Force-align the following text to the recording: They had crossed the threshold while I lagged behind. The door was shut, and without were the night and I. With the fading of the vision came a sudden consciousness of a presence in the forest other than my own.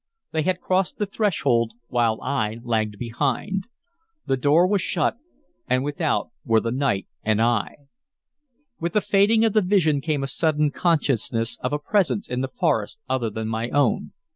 They 0.31 0.41
had 0.41 0.61
crossed 0.61 0.97
the 0.97 1.05
threshold 1.05 1.73
while 1.89 2.19
I 2.23 2.57
lagged 2.63 2.97
behind. 2.97 3.67
The 4.25 4.35
door 4.35 4.65
was 4.67 4.81
shut, 4.81 5.17
and 5.67 5.83
without 5.83 6.31
were 6.43 6.59
the 6.59 6.71
night 6.71 7.05
and 7.21 7.39
I. 7.39 7.75
With 8.79 8.93
the 8.93 9.01
fading 9.01 9.45
of 9.45 9.53
the 9.53 9.61
vision 9.61 10.01
came 10.01 10.23
a 10.23 10.27
sudden 10.27 10.71
consciousness 10.71 11.55
of 11.59 11.71
a 11.71 11.77
presence 11.77 12.27
in 12.27 12.41
the 12.41 12.47
forest 12.47 12.97
other 13.07 13.29
than 13.29 13.47
my 13.47 13.69
own. 13.69 14.13